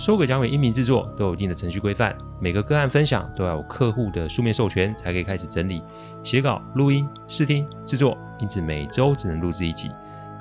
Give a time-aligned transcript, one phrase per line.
[0.00, 5.82] 说鬼讲鬼音频制作都有一定的程序规范，每个个案分享都要有客户的书面授权才可以开始整理、
[6.22, 9.90] 写稿、录音、试听、制作，因此每周只能录制一集，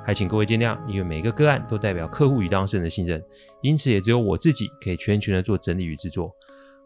[0.05, 3.22] 还请各位见谅，因为每个个案都代表客户与当事人的信任，
[3.62, 6.34] 因此也只有我自己可以全权的做整理与制作。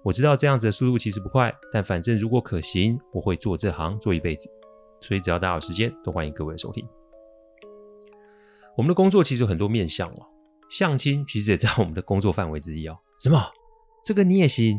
[0.01, 4.49] 我知道这样子的速度其实不快，但反正如果可行，我会做这行做一辈子，
[4.99, 6.83] 所以只要大家有时间，都欢迎各位收听。
[8.75, 10.32] 我们的工作其实有很多面向哦。
[10.73, 12.97] 相亲其实也在我们的工作范围之一哦。
[13.21, 13.39] 什么？
[14.03, 14.75] 这个你也行？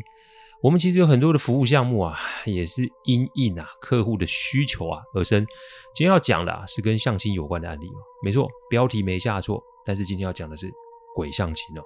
[0.61, 5.45] 我们其实有很多的服务项目啊，也是因应啊客户的需求啊而生。
[5.93, 7.99] 今天要讲的啊是跟相亲有关的案例哦。
[8.21, 9.63] 没错，标题没下错。
[9.85, 10.69] 但是今天要讲的是
[11.15, 11.83] 鬼相亲哦。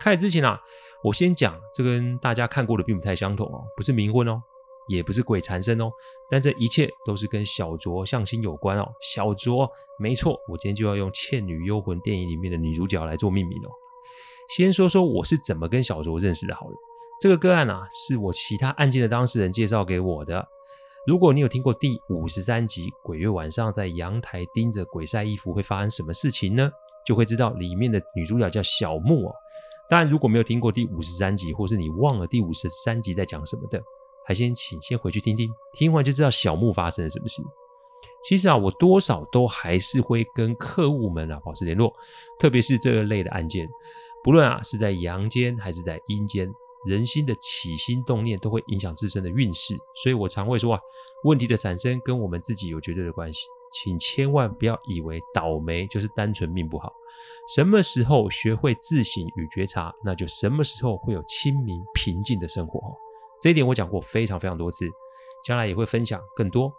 [0.00, 0.60] 开始之前啊，
[1.04, 4.42] 我先讲这跟大家看过的并不太相同哦，不是冥婚哦。
[4.88, 5.90] 也不是鬼缠身哦，
[6.30, 8.86] 但这一切都是跟小卓向心有关哦。
[9.00, 9.68] 小卓，
[9.98, 13.70] 没错，我今天就要用《倩女幽魂》电影里面的女主角来做命名哦。
[14.56, 16.54] 先说说我是怎么跟小卓认识的。
[16.54, 16.74] 好了，
[17.20, 20.46] 这个个案啊，是我其他案件的当事人介绍给我的。
[21.06, 26.70] 如果你有听过第五十三集《鬼月晚上在阳台盯着鬼晒衣服会发生什么事情》呢，
[27.06, 29.34] 就会知道里面的女主角叫小木哦。
[29.88, 33.78] 当然，如果没有听过第五十三集，或是你忘了第五十三集在讲什么的。
[34.24, 37.42] 还先请先回去听听，听完就知道小木发生了什么事。
[38.26, 41.92] 其实啊，我多少都还是会跟客户们啊保持联络，
[42.38, 43.68] 特别是这一类的案件，
[44.22, 46.50] 不论啊是在阳间还是在阴间，
[46.86, 49.74] 人心的起心动念都会影响自身的运势。
[50.02, 50.80] 所以我常会说啊，
[51.24, 56.90] 问题的产生跟我们自己有绝对的关系，请千万不要以为倒霉就是单纯命不好。
[57.54, 62.80] 什么时候学会自省与觉察，那就什么时候会有清明平静的生活。
[63.44, 64.86] 这一点我讲过非常非常多次，
[65.44, 66.72] 将来也会分享更多。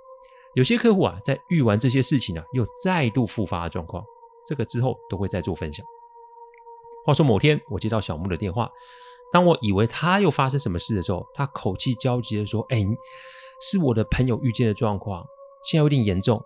[0.56, 4.04] 有些客户啊，在遇完这些事情呢、啊，又再度复发的状况，
[4.48, 5.86] 这个之后都会再做分享。
[7.06, 8.68] 话说某天我接到小木的电话，
[9.32, 12.84] 当我以为他又发生什么事的时候，他口气焦急地说：“哎，
[13.62, 15.24] 是我的朋友遇见的状况，
[15.66, 16.44] 现在有点严重。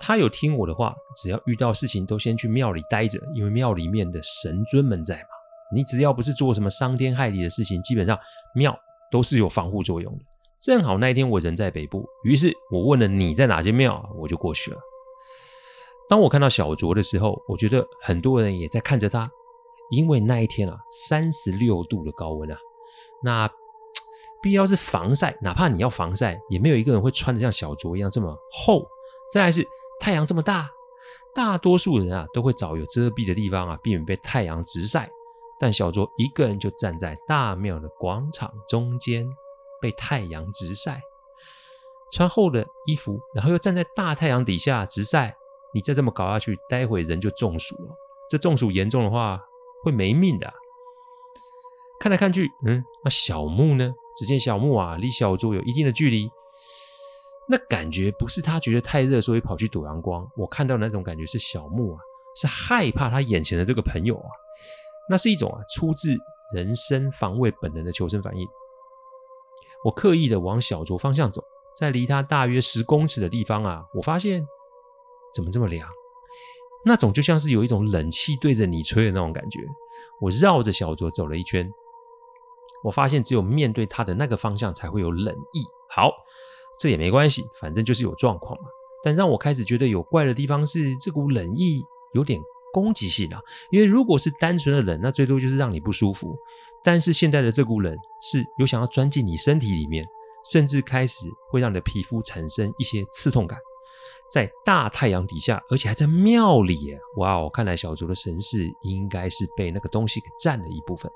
[0.00, 0.92] 他有听我的话，
[1.22, 5.28] 只要遇到事情都先去庙里待着，因为庙里面的神尊们在嘛。
[5.72, 8.18] 你只要不是做什么伤天害理的事情，基本上
[8.56, 8.76] 庙。”
[9.10, 10.24] 都是有防护作用的。
[10.60, 14.78] 正好那一天我人在北部，于是我问了你在哪间庙，我就过去了。
[16.08, 19.30] 当我看到小卓的时候，我觉得很多人也在看着他，
[19.90, 20.76] 因为那一天啊，
[21.08, 22.58] 三十六度的高温啊，
[23.22, 23.50] 那
[24.42, 28.86] 必要是防晒，哪怕你要防晒，也没有一个人会穿的像小卓一样这么厚。
[29.32, 29.64] 再来是
[30.00, 30.68] 太阳这么大，
[31.34, 35.08] 大多数人啊都会找有遮蔽的地方啊，避免被太阳直晒。
[35.60, 39.28] 但小卓一个人就站在大庙的广场中间，
[39.80, 41.02] 被太阳直晒，
[42.12, 45.36] 穿厚的衣服，然后又站在大太阳底下直晒。
[45.72, 47.94] 你再这么搞下去，待会人就中暑了。
[48.30, 49.38] 这中暑严重的话，
[49.84, 50.52] 会没命的。
[52.00, 53.92] 看来看去，嗯，那小木呢？
[54.16, 56.28] 只见小木啊，离小卓有一定的距离。
[57.48, 60.26] 那感觉不是他觉得太热，所以跑去躲阳光。
[60.36, 62.00] 我看到那种感觉是小木啊，
[62.36, 64.28] 是害怕他眼前的这个朋友啊。
[65.10, 66.16] 那是一种啊，出自
[66.54, 68.46] 人身防卫本能的求生反应。
[69.84, 71.42] 我刻意的往小卓方向走，
[71.76, 74.46] 在离他大约十公尺的地方啊，我发现
[75.34, 75.88] 怎么这么凉？
[76.84, 79.58] 那种就像是有一种冷气对着你吹的那种感觉。
[80.20, 81.68] 我绕着小卓走了一圈，
[82.84, 85.64] 我发现只有面对他的那个方向才会有冷意。
[85.88, 86.12] 好，
[86.78, 88.68] 这也没关系，反正就是有状况嘛。
[89.02, 92.40] 但让我开始觉得有怪的地方是，这股冷意有点。
[92.72, 93.40] 攻击性啊，
[93.70, 96.36] 因为如果是单纯的冷，那最多就是让你不舒服。
[96.82, 100.06] 但是现在的这股冷是有想要钻进你身体里面，
[100.50, 103.58] 甚至开始会让你的皮肤产生一些刺痛感。
[104.32, 107.50] 在大太阳底下，而且还在庙里，哇哦！
[107.52, 111.10] 看来小竹的神识应该是被那个东西给占了一部分。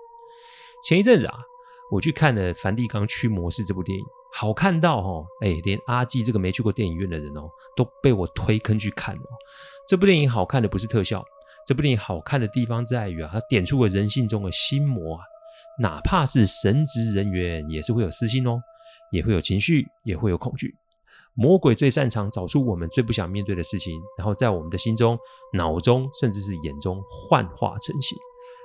[0.83, 1.35] 前一阵子啊，
[1.93, 9.27] 我去看了《梵蒂冈驱魔师》这部电影，好看到哦，哎，连阿纪这个没去过电影院的人哦，都被我推坑去看哦。
[9.89, 11.25] 这部电影好看的不是特效。
[11.66, 15.22] 这部电影好看的地方在于啊，它点出了人性中的心魔啊，
[15.81, 18.61] 哪怕是神职人员也是会有私心哦，
[19.11, 20.75] 也会有情绪，也会有恐惧。
[21.37, 25.19] 魔鬼最擅长找出我们最不想面对的事情，然后在我们的心中、
[25.52, 28.17] 脑中，甚至是眼中幻化成形，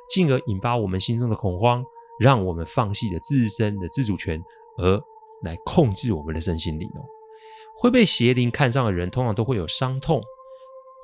[0.10, 1.84] 进而引发我们心中的恐慌，
[2.20, 4.40] 让我们放弃了自身的自主权，
[4.78, 5.02] 而
[5.44, 7.02] 来控制我们的身心灵哦。
[7.78, 10.22] 会被邪灵看上的人，通常都会有伤痛，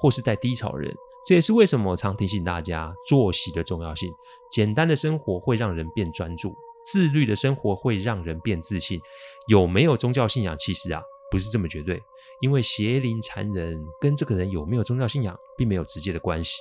[0.02, 0.94] 或是在低潮人。
[1.26, 4.14] 这也是为什么我常提醒大家作息的重要性。
[4.52, 6.56] 简单的生活会让人变专注，
[6.86, 9.02] 自律的生活会让人变自信。
[9.48, 11.02] 有没有宗教信仰，其实啊
[11.32, 12.00] 不是这么绝对，
[12.42, 16.60] 因为邪灵缠人跟这个人有没有宗教信仰并没有直接的关系。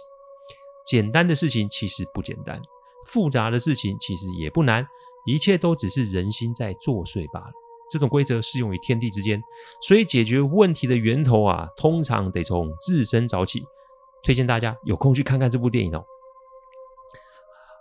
[0.86, 2.60] 简单的事情其实不简单，
[3.06, 4.86] 复杂的事情其实也不难，
[5.26, 7.52] 一切都只是人心在作祟罢了。
[7.90, 9.40] 这种规则适用于天地之间，
[9.82, 13.62] 所以解决问题的源头啊，通常得从自身找起。
[14.24, 16.04] 推荐大家有空去看看这部电影哦。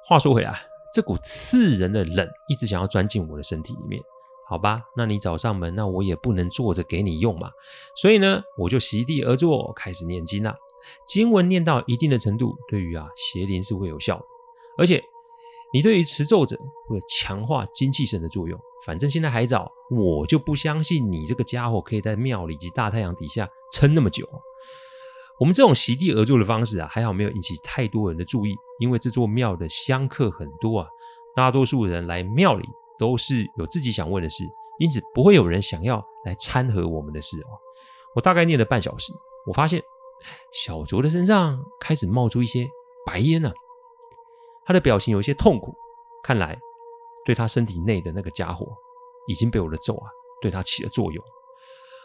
[0.08, 0.54] 话说回来，
[0.94, 4.02] 这股刺人的冷一直想要钻进我的身体里面，
[4.48, 4.82] 好吧？
[4.98, 7.50] 那你找上门，那我也不能坐着给你用嘛。
[7.96, 10.54] 所以呢，我就席地而坐，开始念经了。
[11.08, 14.26] 经文念到一定的程度，对于啊邪灵是会有效的，
[14.78, 15.02] 而且
[15.74, 16.58] 你对于持咒者
[16.90, 18.60] 会有强化精气神的作用。
[18.86, 24.28] 反正现在还早，我就不相信你这个家伙可以在庙里及大太阳底下撑那么久。
[25.40, 30.88] 我们这种席地而坐的方式啊，还好没有引起太多人的注意，因为这座庙的香客很多啊，
[31.36, 32.66] 大多数人来庙里
[33.00, 34.44] 都是有自己想问的事，
[34.78, 37.50] 因此不会有人想要来掺和我们的事哦。
[38.16, 39.12] 我大概念了半小时，
[39.48, 39.82] 我发现
[40.52, 42.70] 小卓的身上开始冒出一些
[43.06, 43.52] 白烟了，
[44.66, 45.74] 他的表情有一些痛苦，
[46.24, 46.58] 看来
[47.26, 48.68] 对他身体内的那个家伙
[49.28, 50.08] 已经被我的咒啊
[50.42, 51.26] 对他起了作用。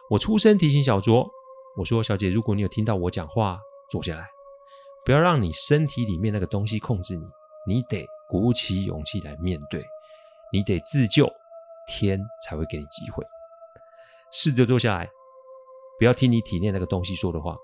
[0.08, 1.30] 我出声提醒小卓。
[1.78, 3.56] 我说：“小姐，如果你有听到我讲话，
[3.88, 4.26] 坐下来，
[5.04, 7.24] 不要让你身体里面那个东西控制你，
[7.76, 9.84] 你得鼓起勇气来面对，
[10.52, 11.30] 你得自救，
[11.86, 13.24] 天才会给你机会。
[14.32, 15.08] 试着坐下来，
[16.00, 17.56] 不要听你体内那个东西说的话。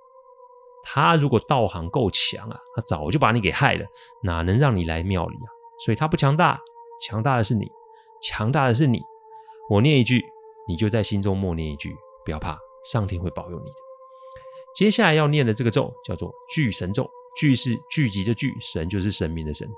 [0.85, 3.85] 他如果道行够强啊，他早就把你给害了，
[4.23, 5.51] 哪能让你来庙里啊？
[5.85, 6.61] 所以他不强大，
[7.03, 7.67] 强大的是你，
[8.23, 9.03] 强大的是你。
[9.69, 10.25] 我念一句，
[10.69, 13.77] 你就在心中默念一句，不要怕，上天会保佑你的。”
[14.75, 17.09] 接下来要念的这个咒叫做聚神咒，
[17.41, 19.69] 聚是聚集的聚，神就是神明的神。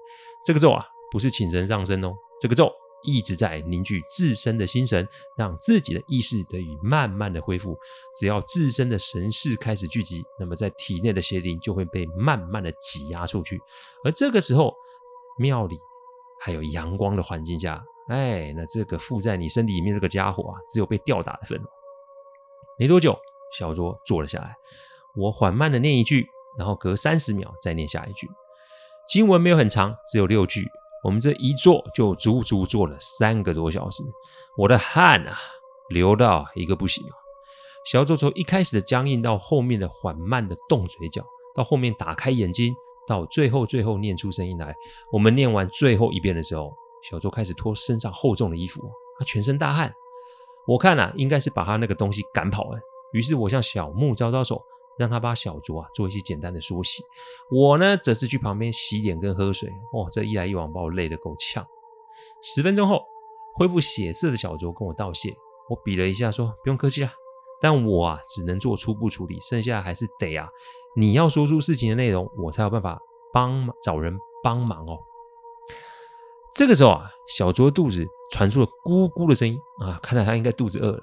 [0.44, 2.72] 这个咒啊，不是请神上身哦，这个咒
[3.02, 5.06] 一直在凝聚自身的心神，
[5.36, 7.76] 让自己的意识得以慢慢的恢复。
[8.18, 13.60] 只要自身的神识开始聚集，那么在体内的邪灵就会被慢慢的挤压出去。
[14.02, 14.74] 而这个时候，
[15.38, 15.76] 庙里
[16.40, 21.60] 还有阳光的环境下，哎，那这个附在你身体里面这个家伙啊，只有被吊打的份。
[22.78, 23.16] 没多久，
[23.58, 24.54] 小卓坐了下来。
[25.14, 26.26] 我缓慢的念一句，
[26.58, 28.28] 然后隔三十秒再念下一句。
[29.08, 30.66] 经文没有很长，只有六句。
[31.04, 34.02] 我们这一坐就足足坐了三个多小时，
[34.56, 35.38] 我的汗啊
[35.88, 37.14] 流到一个不行啊。
[37.84, 41.24] 小卓从一开始的僵硬，到后面的缓慢的动嘴角，
[41.54, 42.74] 到后面打开眼睛，
[43.06, 44.74] 到最后最后念出声音来。
[45.12, 46.74] 我们念完最后一遍的时候，
[47.08, 48.82] 小卓开始脱身上厚重的衣服，
[49.16, 49.94] 他全身大汗。
[50.66, 52.80] 我看啊，应该是把他那个东西赶跑了。
[53.16, 54.62] 于是我向小木招招手。
[54.98, 57.02] 让他把小卓啊做一些简单的梳洗，
[57.50, 59.68] 我呢则是去旁边洗脸跟喝水。
[59.92, 61.62] 哦，这一来一往把我累得够呛。
[62.42, 63.04] 十分钟后，
[63.56, 65.36] 恢复血色的小卓跟我道谢，
[65.68, 67.12] 我比了一下说不用客气啊，
[67.60, 70.48] 但我啊只能做初步处理，剩下还是得啊
[70.96, 72.98] 你要说出事情的内容，我才有办法
[73.34, 74.98] 帮忙找人帮忙哦。
[76.54, 78.02] 这个时候啊，小卓肚子
[78.32, 81.02] 传出了咕咕的声音啊，看来他应该肚子饿了，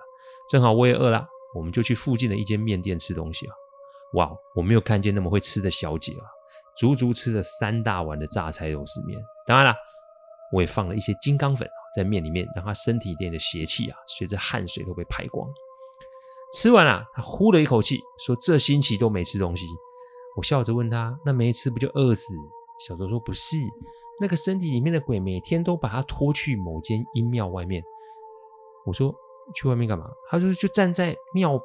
[0.50, 3.54] 正好我也饿了，我们就去附近的一间面店吃东西啊。
[4.14, 6.26] 哇，我没有看见那么会吃的小姐啊，
[6.78, 9.20] 足足吃了三大碗的榨菜肉丝面。
[9.48, 9.76] 当然了，
[10.52, 15.48] 我也放了一些金刚粉在面里面，让她身体里的邪气啊，随着汗水都被排光。
[16.56, 19.66] 吃完了，她呼了一口气，说：“这星期都没吃东西。”
[20.38, 22.36] 我笑着问她：“那没吃不就饿死？”
[22.88, 23.58] 小周说：“不是，
[24.22, 27.84] 那个身体里面的鬼每天都把她拖去某间阴庙外面。”
[28.86, 29.12] 我说
[29.56, 31.60] ：“去外面干嘛？”他说：“就站在庙。”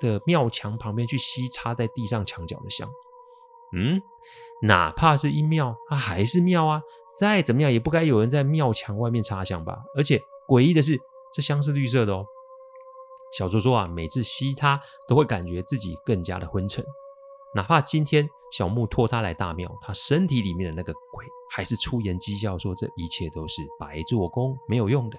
[0.00, 2.90] 的庙墙旁边去吸插在地上墙角的香，
[3.72, 4.02] 嗯，
[4.62, 6.82] 哪怕是阴庙，它还是庙啊！
[7.18, 9.78] 再怎么样也不该有人在庙墙外面插香吧？
[9.96, 10.98] 而且诡异的是，
[11.32, 12.26] 这香是绿色的哦。
[13.38, 16.84] 小卓说啊，每次吸它都会感觉自己更加的昏沉，
[17.54, 25.16] 哪怕今天小木托他来大庙，他身体里面的那个鬼还是出言讥笑说，这一切都是白做工，没有用的。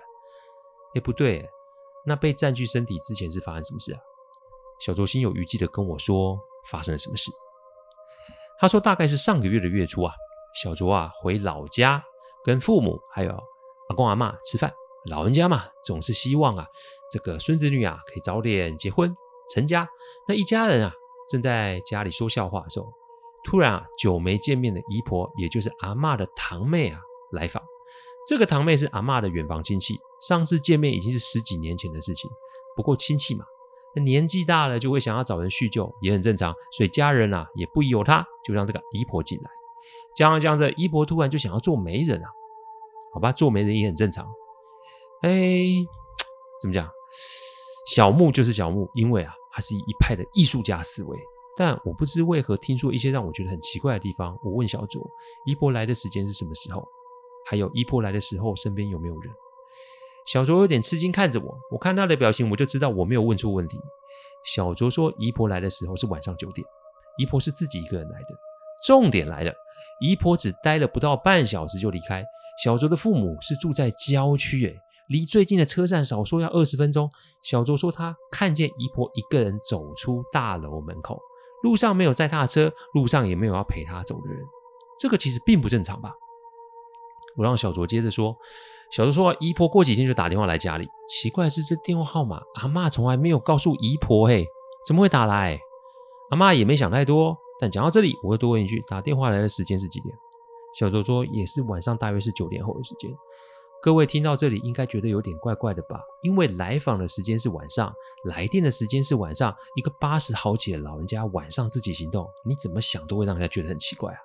[0.95, 1.49] 哎，不对，
[2.05, 3.99] 那被占据身体之前是发生什么事啊？
[4.79, 6.37] 小卓心有余悸的跟我说
[6.69, 7.31] 发生了什么事。
[8.59, 10.13] 他说大概是上个月的月初啊，
[10.61, 12.03] 小卓啊回老家
[12.43, 13.31] 跟父母还有
[13.89, 14.73] 阿公阿嬷吃饭。
[15.09, 16.67] 老人家嘛，总是希望啊
[17.11, 19.15] 这个孙子女啊可以早点结婚
[19.53, 19.87] 成家。
[20.27, 20.91] 那一家人啊
[21.29, 22.87] 正在家里说笑话的时候，
[23.43, 26.99] 突然啊久没见面的姨婆，也就是阿嬷的堂妹啊
[27.31, 27.63] 来访。
[28.27, 32.29] 这个堂妹是阿嬷的远房亲戚，上次见面已经是十几年前的事情。
[32.75, 33.45] 不过亲戚嘛，
[34.03, 36.53] 年纪大了就会想要找人叙旧，也很正常。
[36.75, 39.49] 所以家人啊也不疑有他，就让这个姨婆进来。
[40.15, 42.29] 讲着讲着，姨婆突然就想要做媒人啊，
[43.13, 44.25] 好吧，做媒人也很正常。
[45.21, 45.29] 哎，
[46.61, 46.89] 怎么讲？
[47.87, 51.19] 小木就是小木，因为啊，他是一派的艺术家思维。
[51.55, 54.37] 但我不知为何听说一些让我觉得很奇怪的地方。
[54.43, 55.07] 我问小卓，
[55.45, 56.85] 姨婆来的时间是什么时候？
[57.45, 59.31] 还有姨婆来的时候身边有没有人？
[60.27, 63.79] 小卓有点吃惊看着我，我看他的表情，我就知道我没有问错问题。
[64.55, 66.65] 小卓说，姨婆来的时候是晚上九点，
[67.17, 68.27] 姨婆是自己一个人来的。
[68.85, 69.53] 重点来了，
[70.01, 72.23] 姨婆只待了不到半小时就离开。
[72.63, 74.75] 小卓的父母是住在郊区，诶，
[75.09, 77.09] 离最近的车站少说要二十分钟。
[77.43, 81.19] 小卓说他看见姨婆一个人走出大楼门口，
[81.63, 84.41] 路上没有载他的车，路上也没有要陪他走的人。
[84.99, 86.11] 这个其实并不正常吧？
[87.35, 88.35] 我让小卓接着说。
[88.91, 90.87] 小卓说，姨婆过几天就打电话来家里。
[91.07, 94.45] 奇怪的是，这电话号码阿嬷从来没有告诉姨婆，嘿，
[94.85, 95.59] 怎么会打来？
[96.29, 97.35] 阿嬷也没想太多。
[97.59, 100.15] 但讲到这里，我会多问一句：打电话来的时间是几点？
[100.77, 103.11] 小卓说，也是晚上，大约是九点后的时间。
[103.81, 105.99] 各位听到这里，应该觉得有点怪怪的吧？
[106.21, 107.93] 因为来访的时间是晚上，
[108.25, 114.17] 来电的时间是晚上，一个八十好几的老人家晚上自己行动，你怎么想都会让人家觉得很奇怪啊。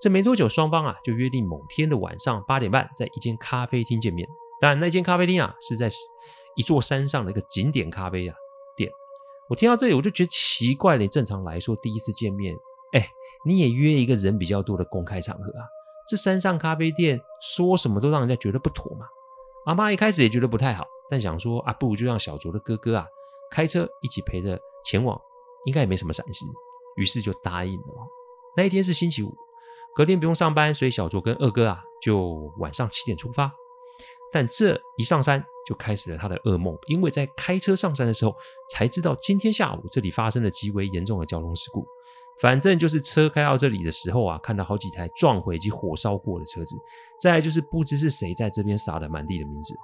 [0.00, 4.28] 这没多久，双方啊就约定某天的晚上八点半，在一间咖啡厅见面。
[4.60, 5.88] 当然，那间咖啡厅啊是在
[6.56, 8.34] 一座山上的一个景点咖啡啊
[8.76, 8.90] 店。
[9.48, 11.08] 我听到这里，我就觉得奇怪了。
[11.08, 12.54] 正常来说，第一次见面，
[12.92, 13.08] 哎，
[13.44, 15.66] 你也约一个人比较多的公开场合啊。
[16.08, 17.20] 这山上咖啡店
[17.56, 19.06] 说什么都让人家觉得不妥嘛。
[19.66, 23.06] 阿妈一开始也觉得不太好，但想说啊，不如就让小卓的哥哥啊
[23.50, 25.20] 开车一起陪着前往，
[25.66, 26.44] 应该也没什么闪失，
[26.96, 27.86] 于是就答应了。
[28.56, 29.34] 那一天是星期五。
[29.98, 33.50] 隔天不用上班，所以小卓跟二哥啊就晚上七点出发。
[34.30, 38.32] 但这一上山就开始了他的噩梦，因为在开车上山的时候
[38.70, 41.84] 才知道今天下午这里发生了极为严重的交通事故。
[42.40, 46.76] 反正就是车开到这里的时候啊，看到好几台撞毁及火烧过的车子。
[47.20, 49.74] 再来就是不知是谁在这边撒了满地的名字。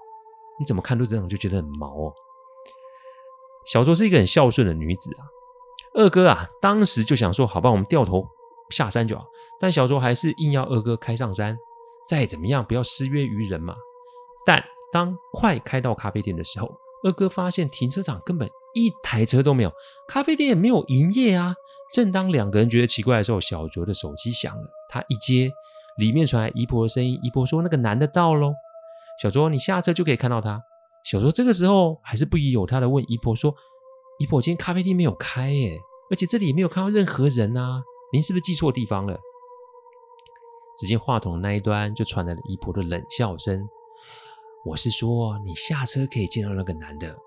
[0.61, 2.13] 你怎么看都这样就觉得很毛哦。
[3.67, 5.27] 小卓是一个很孝顺的女子啊，
[5.95, 8.25] 二哥啊当时就想说，好吧，我们掉头
[8.71, 9.25] 下山就好。
[9.61, 11.57] 但小卓还是硬要二哥开上山，
[12.09, 13.75] 再怎么样不要失约于人嘛。
[14.47, 16.71] 但当快开到咖啡店的时候，
[17.05, 19.73] 二哥发现停车场根本一台车都没有，
[20.09, 21.55] 咖啡店也没有营业啊。
[21.93, 25.51] 正当两个人觉得奇怪的时候，小卓的手机响了，他一接，
[25.99, 27.19] 里面传来姨婆的声音。
[27.23, 28.53] 姨婆说：“那个男的到喽。”
[29.23, 30.61] 小卓，你下车就可以看到他。
[31.05, 33.55] 小卓这个时候还是不疑有他的问姨婆说
[34.19, 35.79] ：“姨婆，今天咖啡店没有开耶，
[36.11, 37.81] 而且这里也没有看到任何人啊，
[38.15, 39.19] 您是不是记错地方了？”
[40.79, 43.69] 只见话筒那一端就传来了姨婆的冷笑声
[44.65, 47.19] ：“我是说，你下车可以见到那个男的，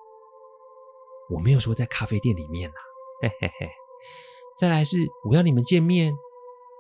[1.29, 2.83] 我没有说在咖啡店里面呐、啊，
[3.23, 3.69] 嘿嘿嘿。
[4.57, 4.97] 再来是
[5.29, 6.13] 我要你们见面，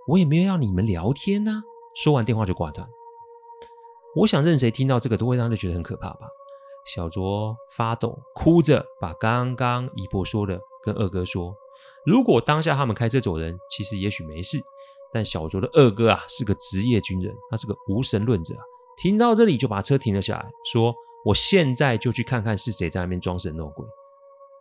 [0.07, 1.61] 我也没有要你们聊天呐、啊。”
[2.01, 2.87] 说完电话就挂断。
[4.15, 6.29] 我想任谁听到这个都会让人觉得很可怕吧？
[6.85, 11.53] 小卓发抖，哭着把刚刚姨婆说的跟二哥说
[12.05, 14.57] ：“如果当下他们开车走人，其实也许没事。”
[15.13, 18.53] 但小卓的二哥啊是个职业军人，他是个无神论者。
[18.97, 23.85] 听到这里就把车停了下来，说：“我现在就去看看是谁在那边装神弄鬼，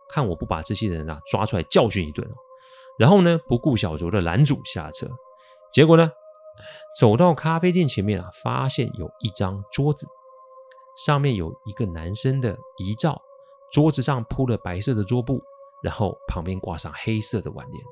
[0.09, 2.25] 看我不把这些人啊抓出来教训一顿。”
[2.97, 5.07] 然后呢，不顾小卓的拦阻下车。
[5.73, 6.09] 结果呢，
[6.97, 10.07] 走到咖啡店前面啊，发现有一张桌子，
[11.05, 13.21] 上面有一个男生的遗照，
[13.71, 15.43] 桌子上铺了白色的桌布，
[15.83, 17.83] 然后旁边挂上黑色的挽联。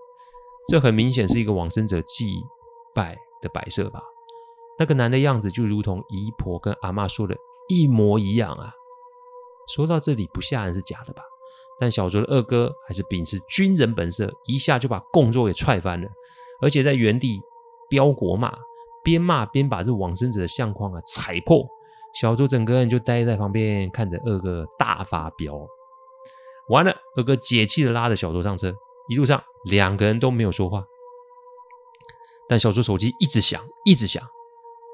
[0.67, 2.43] 这很明显是一个往生者祭
[2.93, 4.01] 拜的摆设吧？
[4.77, 7.35] 那个男的样子就如同姨婆跟阿嬷说的
[7.69, 8.71] 一模一样啊！
[9.73, 11.21] 说到这里不吓人是假的吧？
[11.79, 16.07] 但小卓的二哥还是秉持军人本色，一下就把供桌给踹翻了，
[16.61, 17.39] 而且在原地
[17.89, 18.53] 飙国骂，
[19.03, 21.65] 边骂边把这往生者的相框啊踩破。
[22.13, 25.53] 小卓整个人就待在旁边看着二哥大发飙。
[26.69, 28.73] 完了，二哥解气的拉着小卓上车。
[29.07, 30.83] 一路上，两个人都没有说话，
[32.49, 34.23] 但小卓手机一直响，一直响，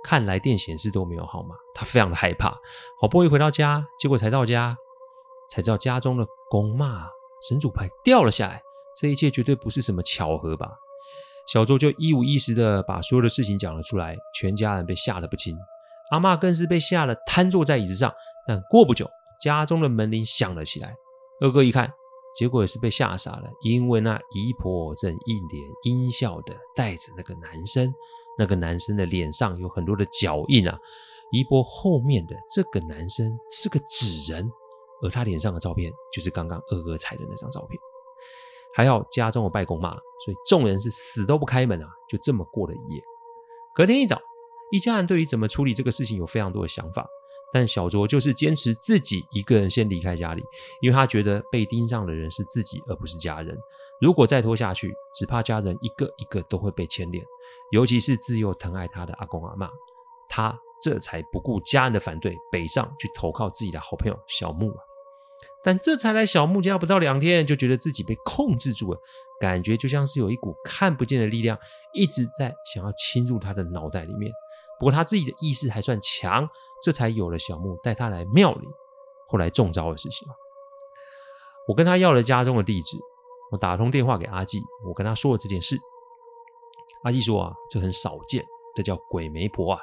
[0.03, 2.49] 看来电显示都没有号码，他非常的害怕。
[2.99, 4.75] 好不容易回到家，结果才到家，
[5.49, 7.07] 才知道家中的公妈
[7.47, 8.61] 神主牌掉了下来，
[8.99, 10.69] 这一切绝对不是什么巧合吧？
[11.47, 15.57] 小周就一五一十的把所有的事情讲了出来，全家人被吓得不轻，
[16.11, 18.13] 阿嬷更是被吓得瘫坐在椅子上。
[18.45, 19.09] 但过不久，
[19.39, 20.93] 家中的门铃响了起来，
[21.41, 21.91] 二哥一看。
[22.33, 27.93] 结果也是被吓傻了，因为那姨婆正一脸阴笑的带着那个男生，
[28.37, 30.79] 那个男生的脸上有很多的脚印啊，
[31.33, 34.49] 一波后面的这个男生是个纸人，
[35.03, 37.77] 而他脸上的照片就是刚刚二哥踩的那张照片。
[38.73, 39.91] 还好家中有拜公妈，
[40.23, 43.03] 所以众人是死都不开门啊，就这么过了一夜。
[43.75, 44.17] 隔天一早，
[44.71, 47.05] 一家人对于怎么处理这个事情有非常多的想法，
[47.53, 50.43] 但小卓就是坚持自己一个人先离开家里，
[50.81, 53.57] 因为他觉得被盯上的人是自己，而不是家人。
[53.99, 57.23] 如果再拖下去，只怕家人一个一个都会被牵连，
[57.71, 59.69] 尤其是自幼疼爱他的阿公阿嬷。
[60.29, 64.79] 他这才不顾家人的反对，北上去投靠自己的好朋友小木啊。
[65.63, 68.99] 但这才来小木家不到两天，就觉得自己被控制住了，
[69.39, 71.55] 感觉就像是有一股看不见的力量
[71.93, 74.31] 一直在想要侵入他的脑袋里面。
[74.81, 76.49] 不过他自己的意识还算强，
[76.81, 78.67] 这才有了小木带他来庙里，
[79.27, 80.27] 后来中招的事情。
[81.67, 82.97] 我跟他要了家中的地址，
[83.51, 85.77] 我打通电话给阿纪，我跟他说了这件事。
[87.03, 88.43] 阿纪说啊，这很少见，
[88.75, 89.79] 这叫鬼媒婆啊。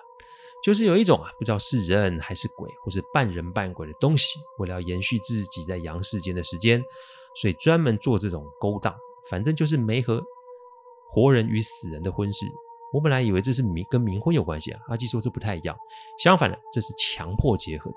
[0.64, 6.82] 就是有一种啊，不知道是人还是鬼，或是半人半鬼的东西，为了要延续自己在阳世间的时间，
[7.36, 8.92] 所以专门做这种勾当。
[9.30, 10.20] 反正就是媒和
[11.08, 12.44] 活人与死人的婚事。
[12.92, 15.76] 我本来以为这是冥跟冥婚有关系啊，阿基说这不太一样，
[16.18, 17.96] 相反的，这是强迫结合的，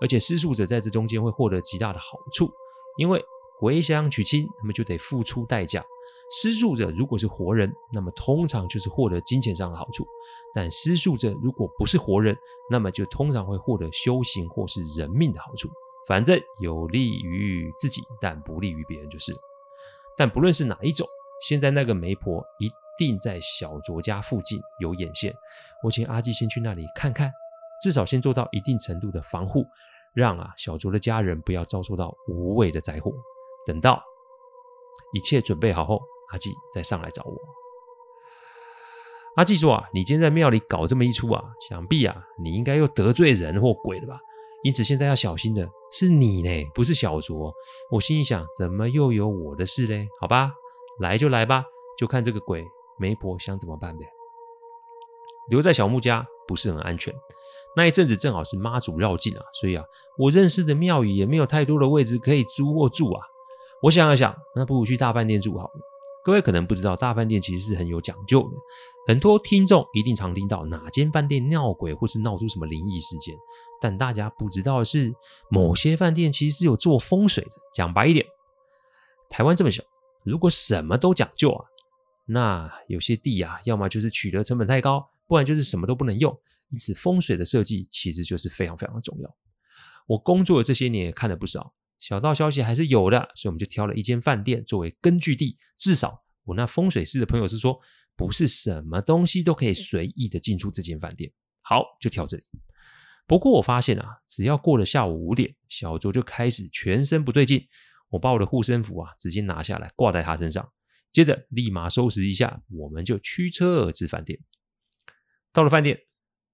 [0.00, 2.50] 而且施术者在这中间会获得极大的好处，
[2.98, 3.24] 因为
[3.58, 5.84] 鬼想娶亲，那么就得付出代价。
[6.28, 10.04] 施术者如果是活人，那么通常就是获得金钱上的好处；
[10.52, 12.36] 但施术者如果不是活人，
[12.68, 15.68] 那么就通常会获得修行或是人命的好处。
[16.08, 19.32] 反正有利于自己，但不利于别人就是。
[20.16, 21.06] 但不论是哪一种，
[21.40, 25.34] 现在那个媒婆一定在小卓家附近有眼线。
[25.82, 27.32] 我请阿纪先去那里看看，
[27.82, 29.64] 至少先做到一定程度的防护，
[30.14, 33.12] 让啊小卓的家人不要遭受到无谓的灾祸。
[33.66, 34.02] 等到
[35.12, 36.00] 一切准备好后。
[36.32, 37.38] 阿纪再上来找我。
[39.36, 44.18] 阿纪说：“啊，你今天在庙里搞这么一出啊，想必啊，你应该又得罪人或鬼了吧？
[44.64, 47.54] 因此现在要小心的是你呢，不是小卓。”
[47.92, 50.08] 我心里想：怎么又有我的事嘞？
[50.20, 50.50] 好吧，
[50.98, 51.64] 来就来吧，
[51.96, 52.64] 就看这个鬼
[52.98, 54.04] 媒婆想怎么办呗。
[55.48, 57.14] 留在小木家不是很安全。
[57.76, 59.84] 那一阵子正好是妈祖绕境啊，所以啊，
[60.18, 63.22] 我认识的庙宇也没有太多的位置可以租或住啊。
[63.82, 65.80] 我想了想，那不如去大饭店住好了。
[66.24, 68.48] 各位可能不知道，大饭店其实是很有讲究的。
[69.06, 73.36] 很多听众一定常听到哪间饭店闹鬼，或是闹出什么灵异事件。
[73.80, 75.14] 但大家不知道的是，
[75.50, 77.50] 某些饭店其实是有做风水的。
[77.74, 78.26] 讲白一点，
[79.28, 79.84] 台湾这么小，
[80.24, 81.62] 如果什么都讲究啊，
[82.26, 86.36] 那有些地啊，要么就是取得成本太高，不然就是什么都不能用。
[86.70, 89.36] 因此，风水的设计其实就是非常非常的重要。
[90.08, 91.72] 我工作的这些年也看了不少。
[92.00, 95.56] 小道消息还是有的，所以我们就挑了一间饭店作为根据地。
[95.78, 97.80] 至少我那风水师的朋友是说，
[98.16, 101.32] 不是什么东西都可以随意的进出这间饭店。
[101.62, 102.42] 好，就挑这里。
[103.26, 107.66] 不过我发现啊，只要过了下午五点，小卓就开始全身不对劲。
[108.08, 110.68] 我把我的护身符啊直接拿下来挂在他身上，
[111.16, 114.38] 接着立马收拾一下，我们就驱车而至饭店。
[115.50, 115.98] 到了饭店，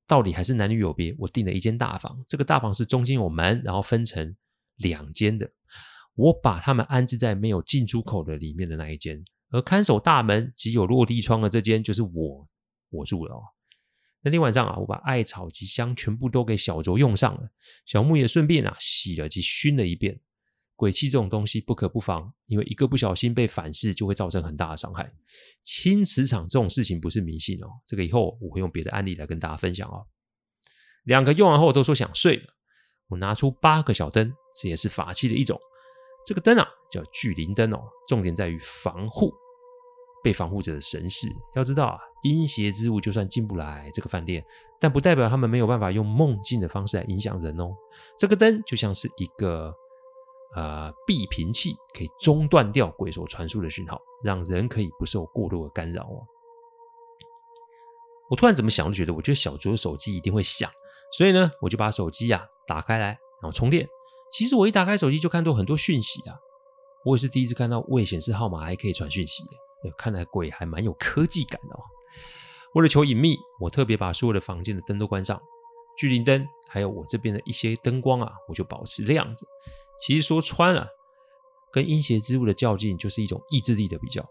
[0.07, 1.13] 到底还是男女有别。
[1.19, 4.37] 我订了一间大房，这个大房是中间有门，然后分成。
[4.77, 5.51] 两间的，
[6.15, 12.49] 我把他们安置在没有进出口的里面的那一间，而看守大门及有落地窗的这间就是我
[12.91, 13.43] 我住了哦。
[14.21, 17.51] 那天晚上啊，我把艾草及香全部都给小卓用上了，
[17.85, 20.21] 小木也顺便啊洗了及熏了一遍。
[20.83, 25.09] 鬼气这种东西不可不防，因为一个不小心被反噬就会造成很大的伤害。
[25.63, 30.05] 清磁场这种事情不是迷信哦，这个以后我会用别的案例来跟大家分享哦。
[31.05, 32.43] 两个用完后都说想睡了，
[33.09, 34.29] 我拿出八个小灯。
[34.61, 35.57] 这也是法器的一种。
[36.27, 37.81] 这个灯啊，叫聚灵灯哦。
[38.09, 39.33] 重点在于防护
[40.25, 41.29] 被防护者的神识。
[41.55, 44.45] 要知道啊，阴邪之物就算进不来这个饭店，
[44.81, 47.73] 但不代表他们没有办法用梦境的方式来影响人哦。
[48.19, 49.73] 这个灯就像是一个
[50.55, 56.27] 呃避频器，可以中断掉鬼所传输的讯号，让人可以不受过多的干扰哦。
[58.31, 60.71] 我突然怎么想，都觉得我觉得小卓的手机一定会响，
[61.17, 63.87] 所以呢，我就把手机呀、打开来，然后充电。
[64.33, 66.35] 其实我一打开手机就看到很多讯息啊！
[67.05, 69.43] 我也是第一次看到未显示号码还可以传讯息，
[69.99, 71.81] 看来鬼还蛮有科技感的哦。
[72.75, 75.39] 为了求隐秘，我特别把所有的房间的灯都关上，
[75.99, 79.47] 聚灵灯还有我这边的一些灯光啊，我就保持亮着。
[80.05, 80.89] 其实说穿了，
[81.73, 84.27] 跟阴邪之物的较劲就是一种意志力的比较，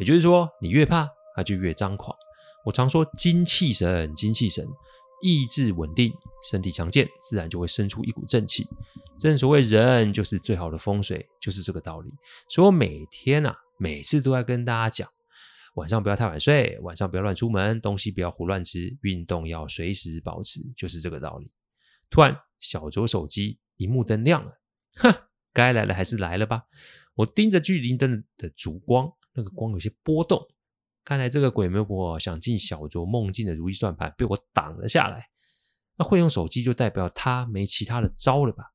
[0.00, 2.14] 也就是说，你越怕，它就越张狂。
[2.64, 4.66] 我常说精气神，精气神。
[5.24, 8.66] 意志稳定，身体强健，自然就会生出一股正气。
[9.20, 12.10] 正所谓人就是最好的风水，就是这个道理。
[12.48, 15.08] 所以我每天啊，每次都在跟大家讲，
[15.74, 21.52] 晚上不要太晚睡，晚上不要乱出门，东西不要胡乱吃，运动要随时保持，就是这个道理。
[22.10, 24.58] 突然，小卓手机萤幕灯亮了，
[24.98, 25.14] 哼，
[25.52, 26.64] 该来了还是来了吧。
[27.14, 30.46] 我盯着巨灵灯的烛光，那个光有些波动，
[31.04, 35.28] 看来这个鬼媒婆想进小卓梦境的如意算盘被我挡了下来。
[35.96, 38.72] 那会用手机就代表他没其他的招了吧？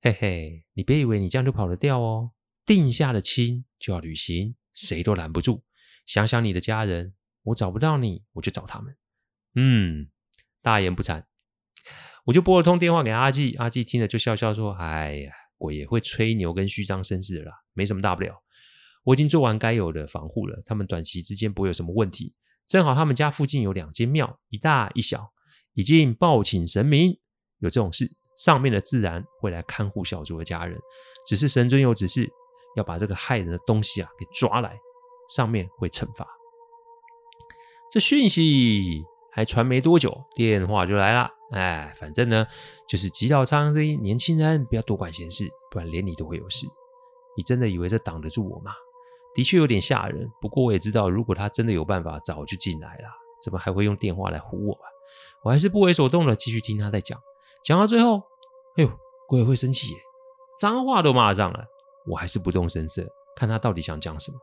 [0.00, 2.32] 嘿嘿，你别以为你这样就跑得掉哦。
[2.64, 5.64] 定下的亲就要履行，谁都拦不住。
[6.06, 8.96] 想想你的家人，我找不到你，我就找他们。
[9.54, 10.08] 嗯，
[10.62, 11.24] 大言不惭。
[12.26, 18.34] 我就拨了通电话给阿季，阿季听了就笑笑说：“哎呀，鬼也会吹牛跟虚张声势的啦，没什么大不了。
[19.04, 22.34] 我已经做完该有的防护了，他们短期之间不会有什么问题。
[22.66, 25.32] 正好他们家附近有两间庙，一大一小，
[25.74, 27.16] 已经报请神明，
[27.60, 30.76] 有这种事，上面的自然会来看护小卓的家人。
[31.26, 32.28] 只是神尊有指示。”
[32.76, 34.76] 要把这个害人的东西啊给抓来，
[35.34, 36.26] 上面会惩罚。
[37.90, 41.30] 这讯息还传没多久，电话就来了。
[41.52, 42.46] 哎，反正呢，
[42.88, 46.66] 就是极道苍生，年轻人不要多管闲事，不然连你都会有事。
[47.36, 48.72] 你真的以为这挡得住我吗？
[49.34, 50.28] 的确有点吓人。
[50.40, 53.08] 不过我也知道，如果他真的有办法，早就进来了，
[53.42, 54.88] 怎么还会用电话来唬我啊？
[55.44, 57.20] 我还是不为所动的，继续听他在讲。
[57.62, 58.22] 讲到最后，
[58.76, 58.90] 哎呦，
[59.28, 59.98] 鬼会生气耶，
[60.58, 61.64] 脏话都骂上了。
[62.08, 63.06] 我还是不动声色，
[63.36, 64.38] 看他到底想讲什么。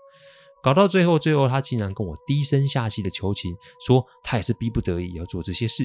[0.61, 3.53] 搞到最后，最后他竟然跟我低声下气的求情，
[3.85, 5.83] 说他也是逼不得已要做这些事。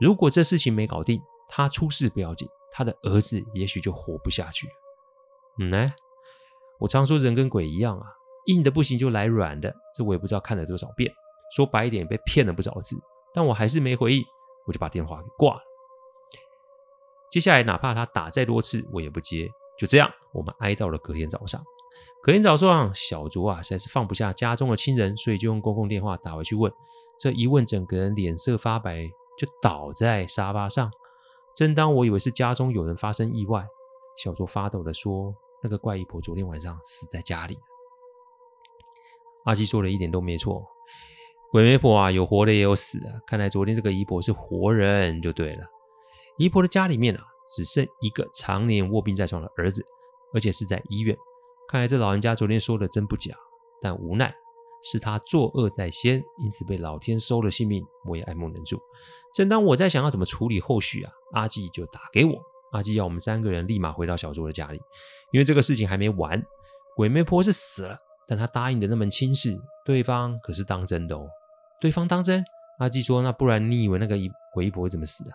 [0.00, 4.72] 如果这事情没搞定，他出事不要紧，他的儿子也许就活不下去了。
[5.60, 5.92] 嗯呢，
[6.78, 8.06] 我常说人跟鬼一样啊，
[8.46, 9.74] 硬的不行就来软的。
[9.96, 11.12] 这我也不知道看了多少遍，
[11.56, 12.96] 说白一点，被骗了不少次。
[13.34, 14.24] 但我还是没回应，
[14.66, 15.60] 我就把电话给挂了。
[17.30, 19.50] 接下来，哪怕他打再多次，我也不接。
[19.78, 21.62] 就这样，我们挨到了隔天早上。
[22.22, 26.72] 隔天早上，小卓啊实在是放不下家中的亲人，所以就用公共电话打回去问。
[27.18, 30.90] 这一问，整个人脸色发白，就倒在沙发上。
[31.56, 33.66] 正当我以为是家中有人发生意外，
[34.16, 37.58] 小卓发抖的说：“那个怪姨婆昨天晚上死在家里。”
[39.44, 40.62] 阿基说的一点都没错，
[41.50, 43.06] 鬼媒婆啊，有活的也有死的。
[43.26, 45.64] 看来昨天这个姨婆是活人就对了。
[46.36, 47.22] 姨婆的家里面啊。
[47.50, 49.82] 只剩一个常年卧病在床的儿子，
[50.34, 51.16] 而且是在医院。
[51.66, 53.34] 看来这老人家昨天说的真不假，
[53.80, 54.30] 但无奈
[54.82, 57.84] 是他作恶在先，因此被老天收了性命。
[58.04, 58.78] 我也爱莫能助。
[59.34, 62.32] 正当我在想要怎么处理后续啊，阿纪就打给我。
[62.72, 64.80] 阿纪要我们三个人立马回到小卓的家里，
[65.32, 66.42] 因为这个事情还没完。
[66.96, 71.28] 鬼媒婆是死了，但他答应的那门亲事，对方可是当真的哦。
[71.80, 72.44] 对方当真？
[72.78, 74.16] 阿纪说：“那不然你以为那个
[74.54, 75.30] 鬼姨婆会怎么死的？”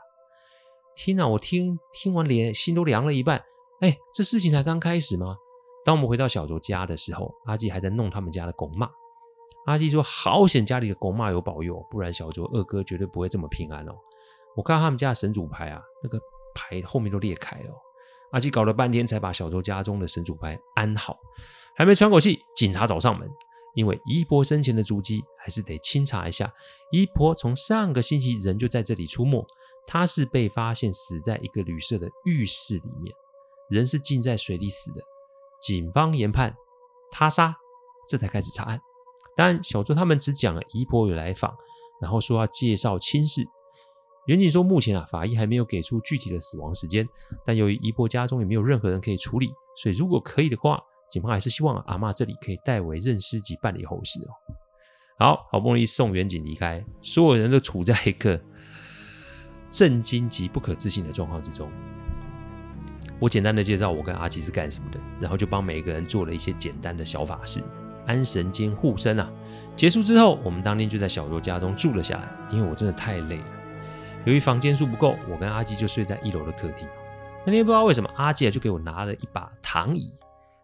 [0.96, 1.28] 天哪！
[1.28, 3.42] 我听听完脸心都凉了一半。
[3.82, 5.36] 哎，这事情才刚开始吗？
[5.84, 8.90] 当我们回到小卓家的时候，阿纪还在弄他们家的狗骂。
[9.66, 13.94] 阿基说：“好险，家里的狗妈有保佑，不然小卓二哥绝对不会这么平安哦。”
[14.56, 16.20] 我看他们家的神主牌啊，那个
[16.54, 17.72] 牌后面都裂开了。
[18.32, 21.18] 阿基搞了半天才把小卓家中的神主牌安好，
[21.76, 23.30] 还没喘口气，警察找上门。
[23.76, 26.54] 因为姨婆生前的足迹还是得清查一下。
[26.92, 29.44] 姨婆从上个星期人就在这里出没。
[29.88, 33.12] 她是被发现死在一个旅社的浴室里面，
[33.70, 35.02] 人是浸在水里死的。
[35.60, 36.56] 警方研判
[37.12, 37.56] 他杀，
[38.08, 38.80] 这才开始查案。
[39.36, 41.54] 但小周他们只讲了姨婆有来访，
[42.02, 43.44] 然后说要介绍亲事。
[44.28, 47.06] 远景说，目前啊，法医还没有给出具体的死亡时间。
[47.46, 54.32] 但由于姨婆家中也没有任何人可以处理，所以如果可以的话，警方还是希望阿嬷这里可以代为认尸及办理后事哦。
[55.20, 58.40] 好，好不容易送远景离开，所有人都处在一个。
[59.70, 61.68] 震惊及不可置信的状况之中，
[63.20, 67.60] 我简单的介绍我跟阿基是干什么的，然后就帮每个人做了一些简单的小法事，
[68.06, 69.32] 安神兼护身啊。
[69.76, 73.46] 结束之后，我们当天就在小卓家中住了下来，因为我真的太累了。
[74.26, 76.88] 由于房间数不够，我跟阿基就睡在一楼的客厅。
[77.46, 80.14] 那天不知道为什么，阿基就给我拿了一把躺椅，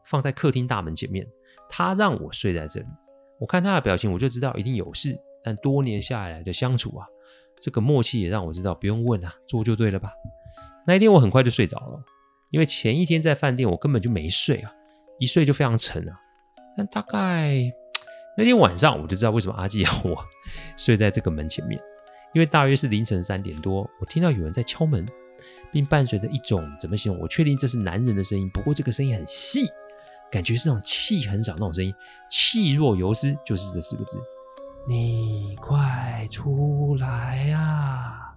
[0.06, 1.28] 放在客厅大门前面，
[1.70, 2.86] 他让我睡在这里。
[3.40, 5.16] 我看他的表情，我就知道一定有事。
[5.44, 7.06] 但多年下来的相处啊。
[7.62, 10.10] 这个默契也让我知道，不用问啊，做就对了吧。
[10.88, 12.02] 那一天我很快就睡着了，
[12.52, 14.72] 因为前一天在饭店我根本就没睡啊，
[15.20, 16.18] 一睡就非常沉啊。
[16.80, 17.60] 但大概
[18.38, 20.18] 那天晚上我就知道为什么阿基 要我
[20.78, 21.78] 睡在这个门前面，
[22.34, 25.06] 因为大约是凌晨三点多，我听到有人在敲门，
[25.74, 27.22] 并伴随着一种怎么形容？
[27.22, 29.68] 我确定这是男人的声音，不过这个声音很细，
[30.32, 31.94] 感觉是那种气很少那种声音，
[32.32, 34.18] 气若游丝，就是这四个字。
[34.88, 38.34] 你快出来啊！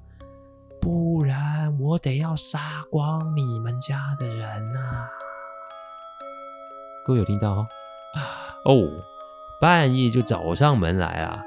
[0.81, 5.07] 不然我得要杀光你们家的人呐！
[7.07, 7.68] 各位有听到哦？
[8.64, 8.88] 哦，
[9.61, 11.42] 半夜就找上门来啊！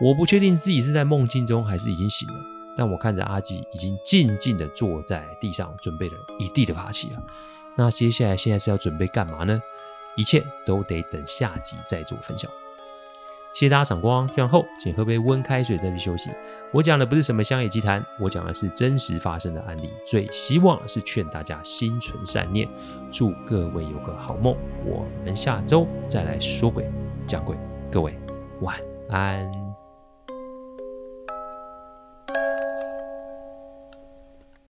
[0.00, 2.34] 我不确定自己是在梦境中还是已经醒了，
[2.76, 7.22] 但我看着阿吉已经静静的坐在地上，准备了一地的爬起啊。
[7.76, 9.60] 那接下来现在是要准备干嘛呢？
[10.16, 12.50] 一切都得等下集再做分享。
[13.52, 16.30] 谢谢大家赏光，听完后请喝杯温开水再去休息。
[16.72, 19.90] 我讲的不是什么乡野奇谈，我讲的是真实发生的案例。
[20.06, 22.68] 最希望是劝大家心存善念，
[23.10, 24.56] 祝各位有个好梦。
[24.84, 26.88] 我们下周再来说鬼
[27.26, 27.56] 讲鬼，
[27.90, 28.14] 各位
[28.60, 29.59] 晚安。